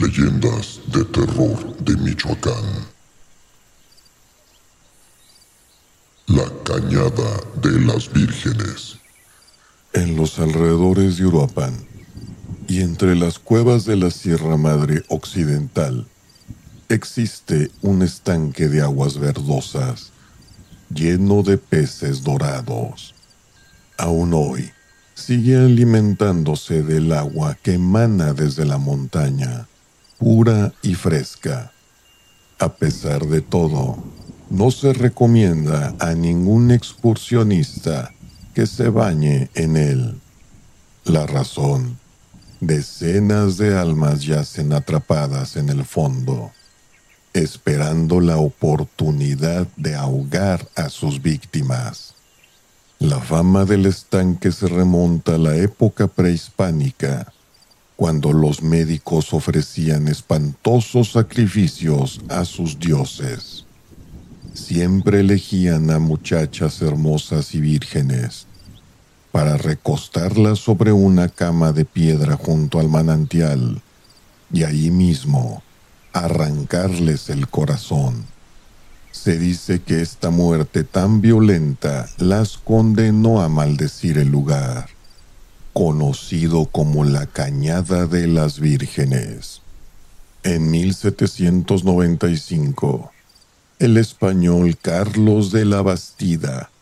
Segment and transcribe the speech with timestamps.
[0.00, 2.86] Leyendas de terror de Michoacán.
[6.28, 8.98] La Cañada de las Vírgenes.
[9.94, 11.74] En los alrededores de Uruapan
[12.68, 16.06] y entre las cuevas de la Sierra Madre Occidental
[16.88, 20.12] existe un estanque de aguas verdosas
[20.94, 23.16] lleno de peces dorados.
[23.96, 24.70] Aún hoy
[25.14, 29.66] sigue alimentándose del agua que emana desde la montaña
[30.18, 31.72] pura y fresca.
[32.58, 34.02] A pesar de todo,
[34.50, 38.12] no se recomienda a ningún excursionista
[38.54, 40.14] que se bañe en él.
[41.04, 41.98] La razón,
[42.60, 46.50] decenas de almas yacen atrapadas en el fondo,
[47.32, 52.14] esperando la oportunidad de ahogar a sus víctimas.
[52.98, 57.32] La fama del estanque se remonta a la época prehispánica,
[57.98, 63.64] cuando los médicos ofrecían espantosos sacrificios a sus dioses.
[64.54, 68.46] Siempre elegían a muchachas hermosas y vírgenes
[69.32, 73.82] para recostarlas sobre una cama de piedra junto al manantial
[74.52, 75.64] y ahí mismo
[76.12, 78.26] arrancarles el corazón.
[79.10, 84.86] Se dice que esta muerte tan violenta las condenó a maldecir el lugar
[85.78, 89.62] conocido como la Cañada de las Vírgenes.
[90.42, 93.12] En 1795,
[93.78, 96.72] el español Carlos de la Bastida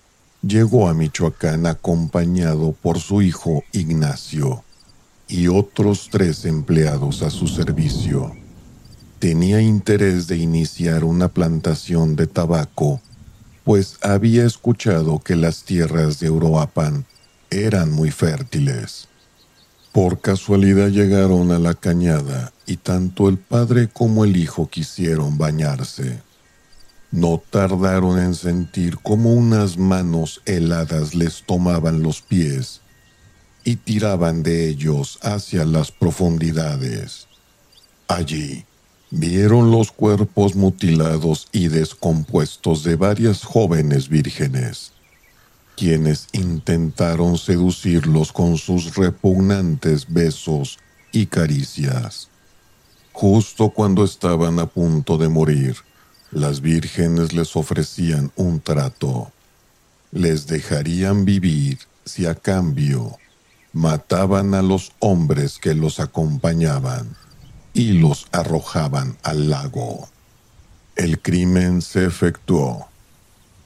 [0.40, 4.64] llegó a Michoacán acompañado por su hijo Ignacio
[5.28, 8.34] y otros tres empleados a su servicio.
[9.18, 13.02] Tenía interés de iniciar una plantación de tabaco,
[13.62, 17.04] pues había escuchado que las tierras de Uruapan
[17.50, 19.08] eran muy fértiles.
[19.92, 26.20] Por casualidad llegaron a la cañada y tanto el padre como el hijo quisieron bañarse.
[27.10, 32.82] No tardaron en sentir como unas manos heladas les tomaban los pies
[33.64, 37.26] y tiraban de ellos hacia las profundidades.
[38.06, 38.66] Allí
[39.10, 44.95] vieron los cuerpos mutilados y descompuestos de varias jóvenes vírgenes
[45.76, 50.78] quienes intentaron seducirlos con sus repugnantes besos
[51.12, 52.28] y caricias.
[53.12, 55.76] Justo cuando estaban a punto de morir,
[56.30, 59.30] las vírgenes les ofrecían un trato.
[60.12, 63.16] Les dejarían vivir si a cambio
[63.72, 67.14] mataban a los hombres que los acompañaban
[67.74, 70.08] y los arrojaban al lago.
[70.94, 72.88] El crimen se efectuó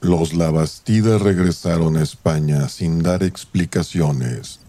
[0.01, 4.59] los Labastida regresaron a España sin dar explicaciones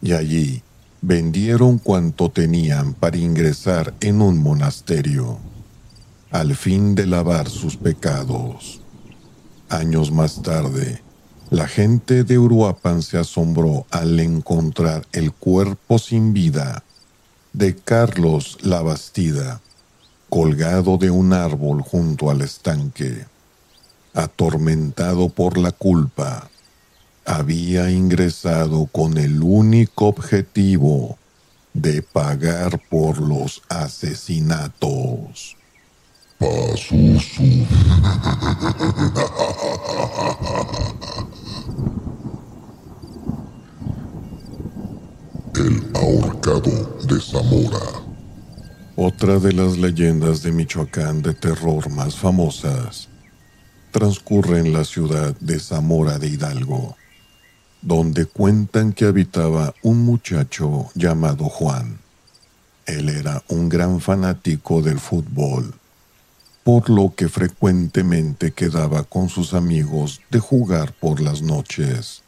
[0.00, 0.62] y allí
[1.02, 5.38] vendieron cuanto tenían para ingresar en un monasterio,
[6.30, 8.80] al fin de lavar sus pecados.
[9.70, 11.02] Años más tarde,
[11.50, 16.84] la gente de Uruapan se asombró al encontrar el cuerpo sin vida
[17.52, 19.60] de Carlos Labastida,
[20.30, 23.26] colgado de un árbol junto al estanque
[24.14, 26.48] atormentado por la culpa,
[27.26, 31.18] había ingresado con el único objetivo
[31.72, 35.56] de pagar por los asesinatos.
[45.56, 47.78] El ahorcado de Zamora.
[48.96, 53.08] Otra de las leyendas de Michoacán de terror más famosas
[53.94, 56.96] transcurre en la ciudad de Zamora de Hidalgo,
[57.80, 62.00] donde cuentan que habitaba un muchacho llamado Juan.
[62.86, 65.72] Él era un gran fanático del fútbol,
[66.64, 72.24] por lo que frecuentemente quedaba con sus amigos de jugar por las noches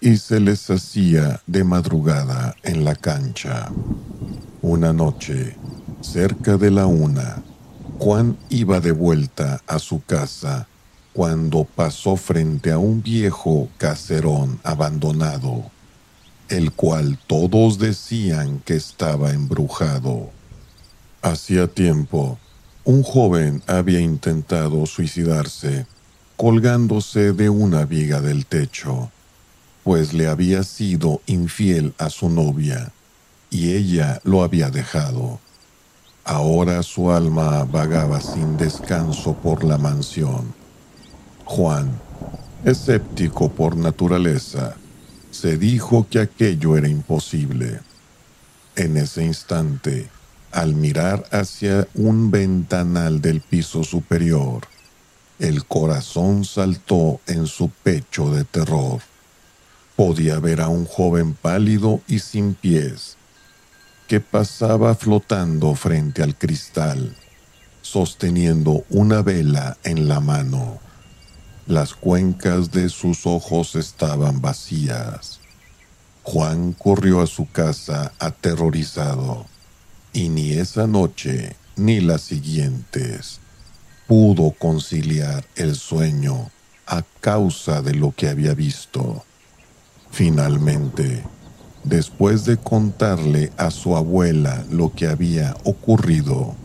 [0.00, 3.70] y se les hacía de madrugada en la cancha.
[4.62, 5.56] Una noche,
[6.00, 7.40] cerca de la una,
[8.00, 10.66] Juan iba de vuelta a su casa
[11.12, 15.70] cuando pasó frente a un viejo caserón abandonado,
[16.48, 20.30] el cual todos decían que estaba embrujado.
[21.20, 22.38] Hacía tiempo,
[22.84, 25.86] un joven había intentado suicidarse
[26.36, 29.10] colgándose de una viga del techo,
[29.84, 32.90] pues le había sido infiel a su novia
[33.50, 35.40] y ella lo había dejado.
[36.24, 40.61] Ahora su alma vagaba sin descanso por la mansión
[41.54, 42.00] Juan,
[42.64, 44.74] escéptico por naturaleza,
[45.30, 47.80] se dijo que aquello era imposible.
[48.74, 50.08] En ese instante,
[50.50, 54.62] al mirar hacia un ventanal del piso superior.
[55.38, 59.02] El corazón saltó en su pecho de terror.
[59.94, 63.18] Podía ver a un joven pálido y sin pies,
[64.08, 67.14] que pasaba flotando frente al cristal,
[67.82, 70.80] sosteniendo una vela en la mano.
[71.68, 75.38] Las cuencas de sus ojos estaban vacías.
[76.24, 79.46] Juan corrió a su casa aterrorizado,
[80.12, 83.38] y ni esa noche ni las siguientes
[84.08, 86.50] pudo conciliar el sueño
[86.84, 89.24] a causa de lo que había visto.
[90.10, 91.22] Finalmente,
[91.84, 96.56] después de contarle a su abuela lo que había ocurrido,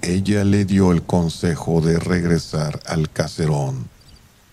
[0.00, 3.94] ella le dio el consejo de regresar al caserón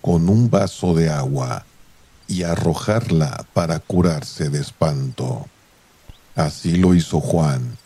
[0.03, 1.65] con un vaso de agua
[2.27, 5.47] y arrojarla para curarse de espanto.
[6.35, 7.77] Así lo hizo Juan,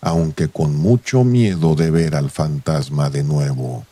[0.00, 3.86] aunque con mucho miedo de ver al fantasma de nuevo.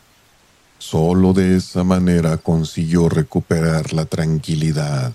[0.78, 5.12] Solo de esa manera consiguió recuperar la tranquilidad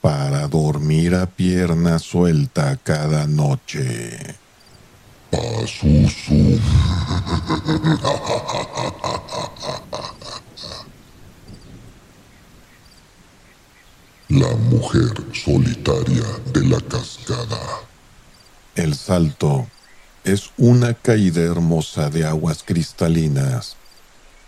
[0.00, 4.18] para dormir a pierna suelta cada noche.
[14.30, 16.22] La mujer solitaria
[16.52, 17.58] de la cascada.
[18.74, 19.66] El salto
[20.22, 23.76] es una caída hermosa de aguas cristalinas,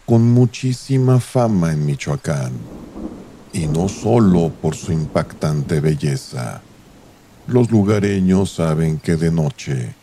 [0.04, 2.52] con muchísima fama en Michoacán,
[3.54, 6.60] y no solo por su impactante belleza.
[7.46, 9.94] Los lugareños saben que de noche,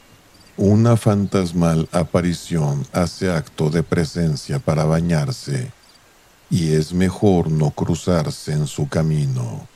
[0.58, 5.72] una fantasmal aparición hace acto de presencia para bañarse,
[6.50, 9.68] y es mejor no cruzarse en su camino.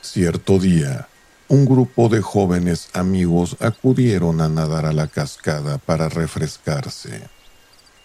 [0.00, 1.08] Cierto día,
[1.48, 7.22] un grupo de jóvenes amigos acudieron a nadar a la cascada para refrescarse.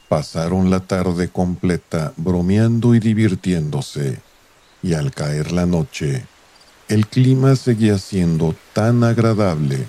[0.09, 4.21] Pasaron la tarde completa bromeando y divirtiéndose,
[4.81, 6.25] y al caer la noche,
[6.89, 9.85] el clima seguía siendo tan agradable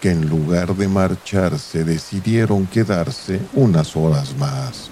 [0.00, 4.91] que en lugar de marcharse decidieron quedarse unas horas más.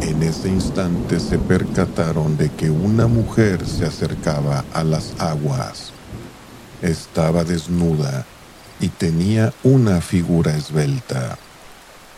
[0.00, 5.92] En ese instante se percataron de que una mujer se acercaba a las aguas.
[6.82, 8.26] Estaba desnuda
[8.80, 11.38] y tenía una figura esbelta.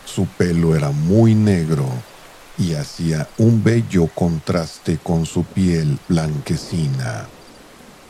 [0.05, 1.85] Su pelo era muy negro
[2.57, 7.27] y hacía un bello contraste con su piel blanquecina.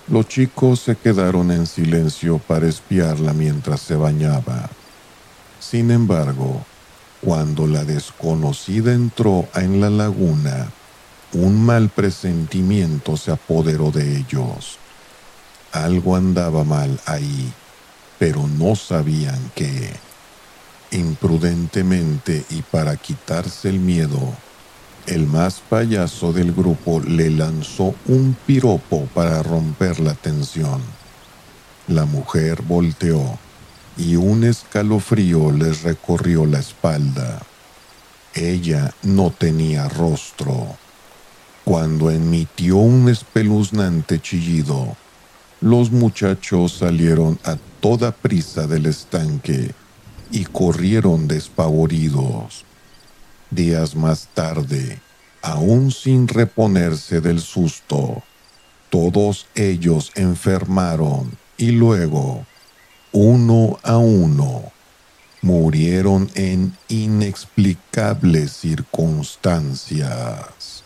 [0.07, 4.69] Los chicos se quedaron en silencio para espiarla mientras se bañaba.
[5.59, 6.65] Sin embargo,
[7.21, 10.71] cuando la desconocida entró en la laguna,
[11.33, 14.77] un mal presentimiento se apoderó de ellos.
[15.71, 17.51] Algo andaba mal ahí,
[18.17, 19.91] pero no sabían qué.
[20.91, 24.33] Imprudentemente y para quitarse el miedo,
[25.05, 30.81] el más payaso del grupo le lanzó un piropo para romper la tensión.
[31.87, 33.37] La mujer volteó
[33.97, 37.41] y un escalofrío les recorrió la espalda.
[38.33, 40.77] Ella no tenía rostro.
[41.65, 44.95] Cuando emitió un espeluznante chillido,
[45.59, 49.73] los muchachos salieron a toda prisa del estanque
[50.31, 52.63] y corrieron despavoridos.
[53.49, 54.99] Días más tarde,
[55.41, 58.21] aún sin reponerse del susto,
[58.89, 62.45] todos ellos enfermaron y luego,
[63.11, 64.71] uno a uno,
[65.41, 70.83] murieron en inexplicables circunstancias.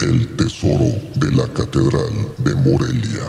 [0.00, 3.26] El tesoro de la Catedral de Morelia.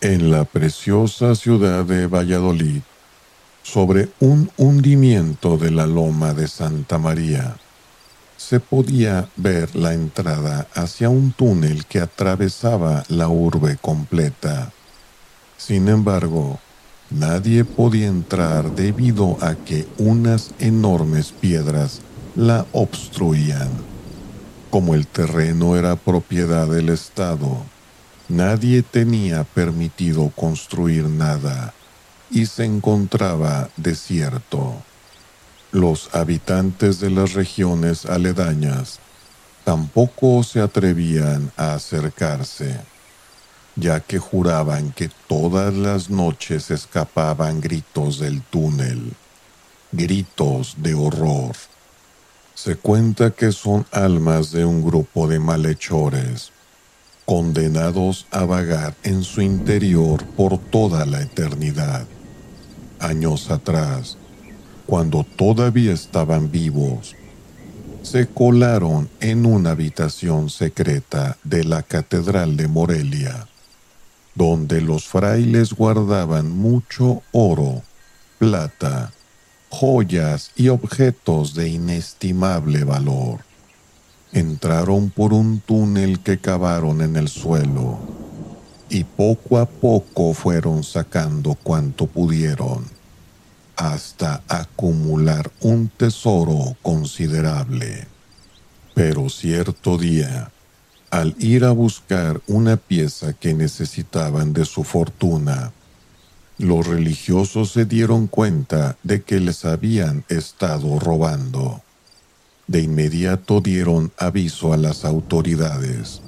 [0.00, 2.82] En la preciosa ciudad de Valladolid,
[3.62, 7.56] sobre un hundimiento de la loma de Santa María,
[8.46, 14.72] se podía ver la entrada hacia un túnel que atravesaba la urbe completa.
[15.56, 16.60] Sin embargo,
[17.10, 22.00] Nadie podía entrar debido a que unas enormes piedras
[22.34, 23.70] la obstruían.
[24.70, 27.62] Como el terreno era propiedad del Estado,
[28.28, 31.74] nadie tenía permitido construir nada
[32.28, 34.82] y se encontraba desierto.
[35.76, 38.98] Los habitantes de las regiones aledañas
[39.62, 42.80] tampoco se atrevían a acercarse
[43.76, 49.12] ya que juraban que todas las noches escapaban gritos del túnel,
[49.92, 51.54] gritos de horror.
[52.54, 56.52] Se cuenta que son almas de un grupo de malhechores,
[57.26, 62.06] condenados a vagar en su interior por toda la eternidad.
[62.98, 64.16] Años atrás,
[64.86, 67.16] cuando todavía estaban vivos,
[68.02, 73.48] se colaron en una habitación secreta de la Catedral de Morelia,
[74.34, 77.82] donde los frailes guardaban mucho oro,
[78.38, 79.12] plata,
[79.70, 83.40] joyas y objetos de inestimable valor.
[84.32, 87.98] Entraron por un túnel que cavaron en el suelo
[88.88, 92.84] y poco a poco fueron sacando cuanto pudieron
[93.76, 98.08] hasta acumular un tesoro considerable.
[98.94, 100.50] Pero cierto día,
[101.10, 105.72] al ir a buscar una pieza que necesitaban de su fortuna,
[106.58, 111.82] los religiosos se dieron cuenta de que les habían estado robando.
[112.66, 116.22] De inmediato dieron aviso a las autoridades,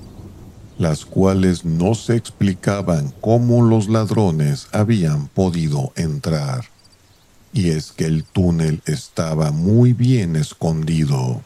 [0.76, 6.66] las cuales no se explicaban cómo los ladrones habían podido entrar
[7.52, 11.42] y es que el túnel estaba muy bien escondido,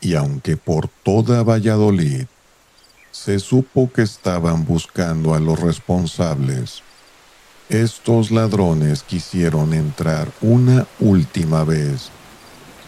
[0.00, 2.26] y aunque por toda Valladolid
[3.12, 6.82] se supo que estaban buscando a los responsables,
[7.68, 12.10] estos ladrones quisieron entrar una última vez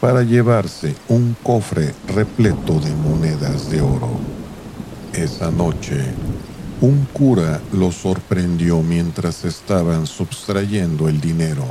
[0.00, 4.19] para llevarse un cofre repleto de monedas de oro.
[5.12, 6.05] Esa noche,
[6.81, 11.64] un cura los sorprendió mientras estaban sustrayendo el dinero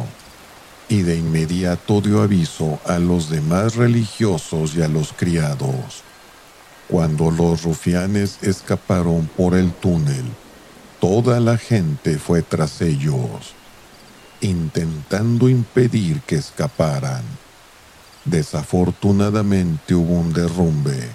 [0.94, 6.04] y de inmediato dio aviso a los demás religiosos y a los criados.
[6.88, 10.24] Cuando los rufianes escaparon por el túnel,
[11.00, 13.56] toda la gente fue tras ellos,
[14.42, 17.24] intentando impedir que escaparan.
[18.24, 21.10] Desafortunadamente hubo un derrumbe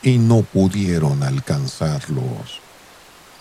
[0.00, 2.63] y no pudieron alcanzarlos.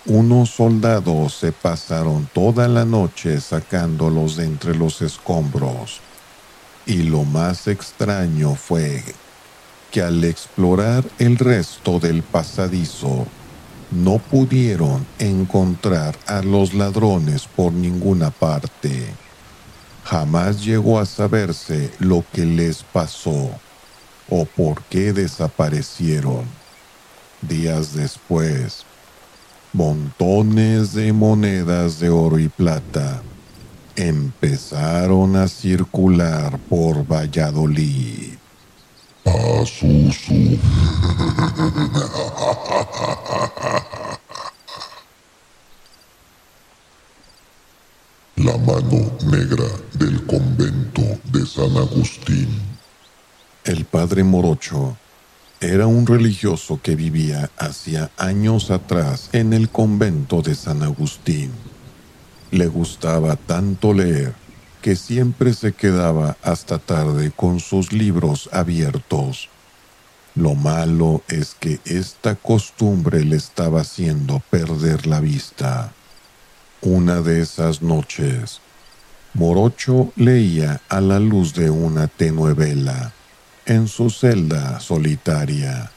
[0.05, 6.01] Unos soldados se pasaron toda la noche sacándolos de entre los escombros.
[6.85, 9.01] Y lo más extraño fue
[9.91, 13.25] que al explorar el resto del pasadizo,
[13.91, 19.05] no pudieron encontrar a los ladrones por ninguna parte.
[20.03, 23.51] Jamás llegó a saberse lo que les pasó
[24.29, 26.43] o por qué desaparecieron.
[27.41, 28.85] Días después,
[29.73, 33.23] montones de monedas de oro y plata
[33.95, 38.33] empezaron a circular por Valladolid.
[48.35, 51.01] La mano negra del convento
[51.31, 52.49] de San Agustín.
[53.63, 54.97] El padre Morocho
[55.63, 61.51] era un religioso que vivía hacía años atrás en el convento de San Agustín.
[62.51, 64.33] Le gustaba tanto leer
[64.81, 69.47] que siempre se quedaba hasta tarde con sus libros abiertos.
[70.35, 75.93] Lo malo es que esta costumbre le estaba haciendo perder la vista.
[76.81, 78.59] Una de esas noches,
[79.33, 83.13] Morocho leía a la luz de una tenue vela
[83.65, 85.91] en su celda solitaria,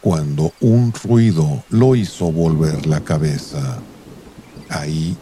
[0.00, 3.78] cuando un ruido lo hizo volver la cabeza.
[4.68, 5.16] Ahí,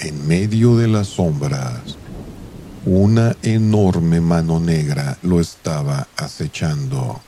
[0.00, 1.96] en medio de las sombras,
[2.84, 7.22] una enorme mano negra lo estaba acechando.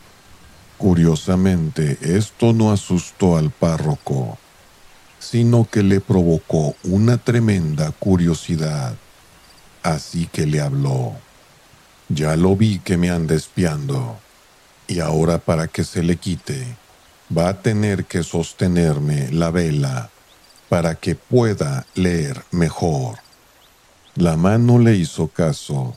[0.76, 4.38] Curiosamente, esto no asustó al párroco,
[5.18, 8.94] sino que le provocó una tremenda curiosidad.
[9.82, 11.25] Así que le habló.
[12.08, 14.16] Ya lo vi que me anda espiando,
[14.86, 16.76] y ahora para que se le quite,
[17.36, 20.08] va a tener que sostenerme la vela
[20.68, 23.16] para que pueda leer mejor.
[24.14, 25.96] La mano le hizo caso,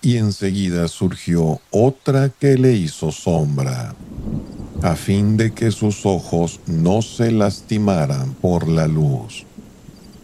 [0.00, 3.94] y enseguida surgió otra que le hizo sombra,
[4.82, 9.44] a fin de que sus ojos no se lastimaran por la luz.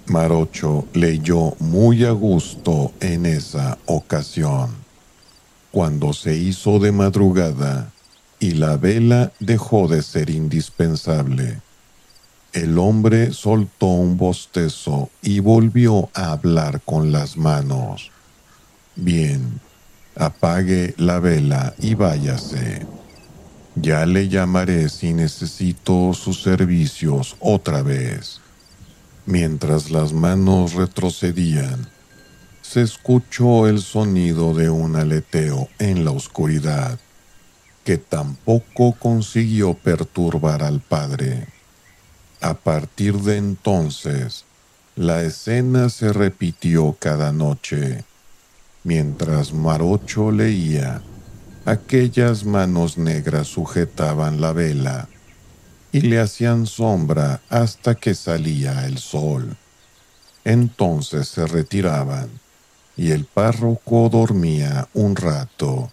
[0.07, 4.88] Marocho leyó muy a gusto en esa ocasión
[5.71, 7.93] cuando se hizo de madrugada
[8.41, 11.61] y la vela dejó de ser indispensable.
[12.53, 18.11] El hombre soltó un bostezo y volvió a hablar con las manos.
[18.97, 19.61] Bien,
[20.17, 22.87] apague la vela y váyase.
[23.75, 28.41] Ya le llamaré si necesito sus servicios otra vez.
[29.27, 31.89] Mientras las manos retrocedían,
[32.69, 36.99] se escuchó el sonido de un aleteo en la oscuridad,
[37.83, 41.49] que tampoco consiguió perturbar al padre.
[42.43, 44.45] A partir de entonces,
[44.97, 48.05] la escena se repitió cada noche.
[48.85, 51.01] Mientras Marocho leía,
[51.65, 55.09] aquellas manos negras sujetaban la vela
[55.91, 59.57] y le hacían sombra hasta que salía el sol.
[60.45, 62.29] Entonces se retiraban
[62.99, 65.91] y el párroco dormía un rato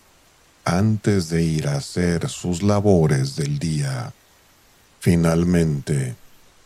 [0.66, 4.12] antes de ir a hacer sus labores del día.
[5.00, 6.16] Finalmente,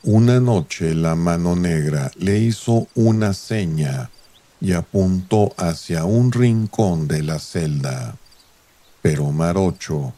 [0.03, 4.09] una noche la mano negra le hizo una seña
[4.61, 8.15] y apuntó hacia un rincón de la celda.
[9.01, 10.13] Pero Marocho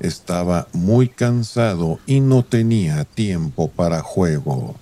[0.00, 4.74] estaba muy cansado y no tenía tiempo para juego.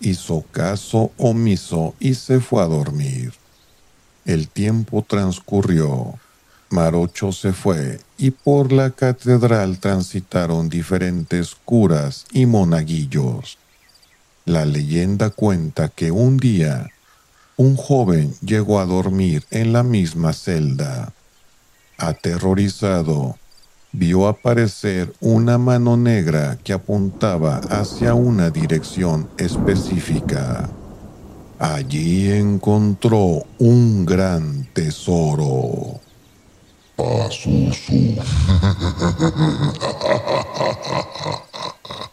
[0.00, 3.41] Hizo caso omiso y se fue a dormir.
[4.24, 6.14] El tiempo transcurrió.
[6.70, 13.58] Marocho se fue y por la catedral transitaron diferentes curas y monaguillos.
[14.44, 16.88] La leyenda cuenta que un día
[17.56, 21.12] un joven llegó a dormir en la misma celda.
[21.98, 23.36] Aterrorizado,
[23.92, 30.70] vio aparecer una mano negra que apuntaba hacia una dirección específica.
[31.62, 36.00] Allí encontró un gran tesoro.
[36.96, 38.16] Pazuzu.